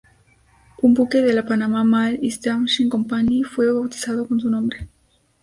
Un 0.81 0.95
buque 0.95 1.19
de 1.21 1.31
la 1.31 1.45
"Panamá 1.45 1.83
Mail 1.83 2.19
Steamship 2.31 2.89
Company" 2.89 3.43
fue 3.43 3.71
bautizado 3.71 4.27
con 4.27 4.39
su 4.39 4.49
nombre. 4.49 4.87